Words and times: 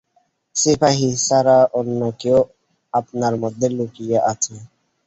সিপাহী 0.55 1.09
ছাড়া 1.25 1.57
অন্য 1.79 2.01
কেউ 2.21 2.39
আপনার 2.93 3.33
মধ্যে 3.43 3.67
লুকিয়ে 3.77 4.17
আছে। 4.31 4.55